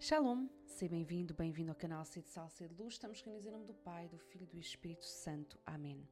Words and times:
Shalom, 0.00 0.46
seja 0.64 0.92
bem-vindo, 0.92 1.34
bem-vindo 1.34 1.72
ao 1.72 1.76
canal 1.76 2.04
C 2.04 2.22
de 2.22 2.28
Sal, 2.28 2.48
C 2.48 2.68
de 2.68 2.74
Luz. 2.76 2.94
Estamos 2.94 3.20
reunidos 3.20 3.48
em 3.48 3.50
nome 3.50 3.66
do 3.66 3.74
Pai, 3.74 4.08
do 4.08 4.16
Filho 4.16 4.44
e 4.44 4.46
do 4.46 4.56
Espírito 4.56 5.04
Santo. 5.04 5.58
Amém. 5.66 6.08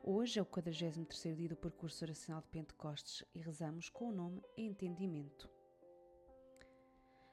Hoje 0.00 0.40
é 0.40 0.42
o 0.42 0.44
43º 0.44 1.36
dia 1.36 1.48
do 1.48 1.56
percurso 1.56 2.04
oracional 2.04 2.42
de 2.42 2.48
Pentecostes 2.48 3.24
e 3.32 3.38
rezamos 3.38 3.88
com 3.88 4.08
o 4.08 4.12
nome 4.12 4.42
Entendimento. 4.56 5.48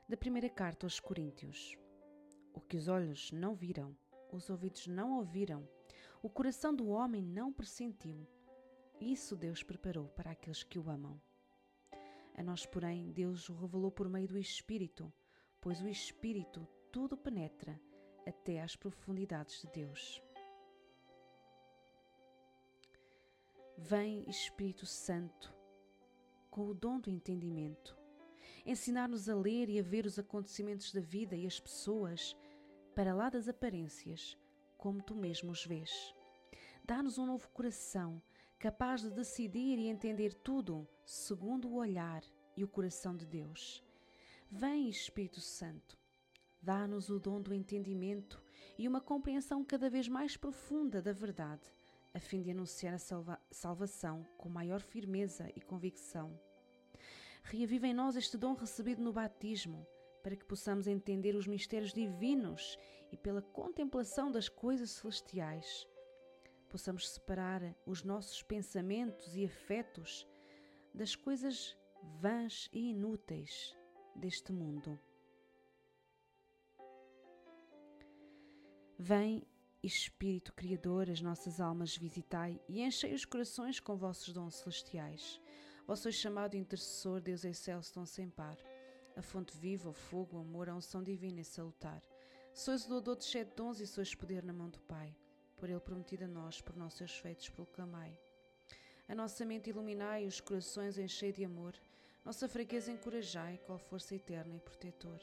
Da 0.07 0.15
primeira 0.15 0.47
carta 0.47 0.85
aos 0.85 0.99
Coríntios. 0.99 1.75
O 2.53 2.61
que 2.61 2.77
os 2.77 2.87
olhos 2.87 3.31
não 3.31 3.55
viram, 3.55 3.97
os 4.31 4.51
ouvidos 4.51 4.85
não 4.85 5.17
ouviram, 5.17 5.67
o 6.21 6.29
coração 6.29 6.73
do 6.75 6.87
homem 6.89 7.23
não 7.23 7.51
pressentiu, 7.51 8.27
isso 9.01 9.35
Deus 9.35 9.63
preparou 9.63 10.07
para 10.09 10.29
aqueles 10.29 10.61
que 10.61 10.77
o 10.77 10.87
amam. 10.87 11.19
A 12.35 12.43
nós, 12.43 12.63
porém, 12.63 13.11
Deus 13.11 13.49
o 13.49 13.55
revelou 13.55 13.91
por 13.91 14.07
meio 14.07 14.27
do 14.27 14.37
Espírito, 14.37 15.11
pois 15.63 15.81
o 15.81 15.87
Espírito 15.87 16.67
tudo 16.91 17.15
penetra 17.15 17.79
até 18.27 18.61
às 18.61 18.75
profundidades 18.75 19.61
de 19.61 19.67
Deus. 19.67 20.21
Vem 23.77 24.29
Espírito 24.29 24.85
Santo 24.85 25.55
com 26.51 26.67
o 26.67 26.73
dom 26.73 26.99
do 26.99 27.09
entendimento, 27.09 27.97
ensinar-nos 28.65 29.29
a 29.29 29.35
ler 29.35 29.69
e 29.69 29.79
a 29.79 29.81
ver 29.81 30.05
os 30.05 30.19
acontecimentos 30.19 30.91
da 30.91 30.99
vida 30.99 31.33
e 31.33 31.47
as 31.47 31.61
pessoas 31.61 32.35
para 32.93 33.15
lá 33.15 33.29
das 33.29 33.47
aparências, 33.47 34.37
como 34.77 35.01
tu 35.01 35.15
mesmo 35.15 35.49
os 35.49 35.65
vês. 35.65 36.13
Dá-nos 36.83 37.17
um 37.17 37.25
novo 37.25 37.49
coração, 37.51 38.21
capaz 38.59 39.01
de 39.01 39.09
decidir 39.09 39.79
e 39.79 39.87
entender 39.87 40.33
tudo 40.33 40.85
segundo 41.05 41.69
o 41.69 41.75
olhar 41.75 42.21
e 42.57 42.65
o 42.65 42.67
coração 42.67 43.15
de 43.15 43.25
Deus 43.25 43.81
Vem, 44.51 44.87
Espírito 44.87 45.41
Santo, 45.41 45.97
dá-nos 46.61 47.09
o 47.09 47.19
dom 47.19 47.41
do 47.41 47.53
entendimento 47.53 48.41
e 48.77 48.87
uma 48.87 49.01
compreensão 49.01 49.63
cada 49.63 49.89
vez 49.89 50.07
mais 50.07 50.37
profunda 50.37 51.01
da 51.01 51.11
verdade, 51.11 51.73
a 52.13 52.19
fim 52.19 52.41
de 52.41 52.51
anunciar 52.51 52.93
a 52.93 52.99
salva 52.99 53.39
salvação 53.51 54.25
com 54.37 54.49
maior 54.49 54.81
firmeza 54.81 55.51
e 55.55 55.61
convicção. 55.61 56.39
Reaviva 57.43 57.87
em 57.87 57.93
nós 57.93 58.15
este 58.15 58.37
dom 58.37 58.53
recebido 58.53 59.01
no 59.01 59.11
batismo, 59.11 59.85
para 60.21 60.35
que 60.35 60.45
possamos 60.45 60.87
entender 60.87 61.35
os 61.35 61.47
mistérios 61.47 61.91
divinos 61.91 62.77
e, 63.11 63.17
pela 63.17 63.41
contemplação 63.41 64.31
das 64.31 64.47
coisas 64.47 64.91
celestiais, 64.91 65.87
possamos 66.69 67.09
separar 67.09 67.75
os 67.85 68.03
nossos 68.03 68.41
pensamentos 68.41 69.35
e 69.35 69.43
afetos 69.43 70.25
das 70.93 71.15
coisas 71.15 71.75
vãs 72.21 72.69
e 72.71 72.91
inúteis 72.91 73.75
deste 74.15 74.51
mundo. 74.51 74.99
Vem, 78.97 79.45
Espírito 79.81 80.53
Criador, 80.53 81.09
as 81.09 81.21
nossas 81.21 81.59
almas 81.59 81.97
visitai 81.97 82.59
e 82.69 82.81
enchei 82.81 83.13
os 83.13 83.25
corações 83.25 83.79
com 83.79 83.97
vossos 83.97 84.33
dons 84.33 84.55
celestiais. 84.55 85.41
Vós 85.85 85.99
sois 85.99 86.15
chamado 86.15 86.55
intercessor, 86.55 87.19
Deus 87.19 87.43
excelso, 87.43 87.93
dom 87.93 88.05
sem 88.05 88.29
par. 88.29 88.57
A 89.17 89.21
fonte 89.21 89.57
viva, 89.57 89.89
o 89.89 89.93
fogo, 89.93 90.37
o 90.37 90.39
amor, 90.39 90.69
a 90.69 90.75
unção 90.75 91.03
divina 91.03 91.41
e 91.41 91.43
salutar. 91.43 92.01
Sois 92.53 92.85
o 92.85 92.89
doador 92.89 93.17
de 93.17 93.25
sete 93.25 93.53
dons 93.55 93.81
e 93.81 93.87
sois 93.87 94.15
poder 94.15 94.43
na 94.43 94.53
mão 94.53 94.69
do 94.69 94.79
Pai. 94.79 95.13
Por 95.57 95.69
ele 95.69 95.79
prometido 95.79 96.23
a 96.23 96.27
nós, 96.27 96.61
por 96.61 96.75
nossos 96.75 97.17
feitos 97.17 97.49
proclamai. 97.49 98.17
A 99.09 99.13
nossa 99.13 99.43
mente 99.45 99.69
iluminai, 99.69 100.25
os 100.25 100.39
corações 100.39 100.97
enchei 100.97 101.33
de 101.33 101.43
amor. 101.43 101.73
Nossa 102.23 102.47
fraqueza 102.47 102.91
encorajai, 102.91 103.59
qual 103.65 103.77
força 103.77 104.15
eterna 104.15 104.55
e 104.55 104.59
protetor. 104.59 105.19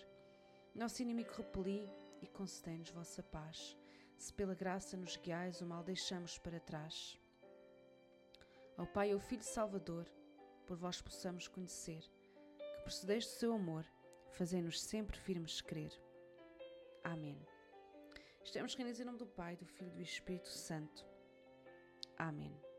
Nosso 0.74 1.00
inimigo 1.00 1.32
repeli 1.32 1.90
e 2.20 2.26
concedei-nos 2.26 2.90
vossa 2.90 3.22
paz. 3.22 3.76
Se 4.18 4.32
pela 4.32 4.54
graça 4.54 4.98
nos 4.98 5.16
guiais, 5.16 5.62
o 5.62 5.66
mal 5.66 5.82
deixamos 5.82 6.38
para 6.38 6.60
trás. 6.60 7.18
Ao 8.76 8.86
Pai 8.86 9.10
e 9.10 9.12
ao 9.12 9.18
Filho 9.18 9.42
Salvador, 9.42 10.06
por 10.66 10.76
vós 10.76 11.00
possamos 11.00 11.48
conhecer, 11.48 12.02
que 12.58 12.82
procedeis 12.82 13.24
do 13.24 13.32
seu 13.32 13.54
amor, 13.54 13.84
fazei-nos 14.32 14.80
sempre 14.80 15.18
firmes 15.18 15.60
crer. 15.62 15.92
Amém. 17.02 17.40
Estamos 18.44 18.74
reunidos 18.74 19.00
em 19.00 19.04
nome 19.04 19.18
do 19.18 19.26
Pai, 19.26 19.56
do 19.56 19.66
Filho 19.66 19.90
e 19.90 19.96
do 19.96 20.02
Espírito 20.02 20.48
Santo. 20.48 21.06
Amém. 22.18 22.69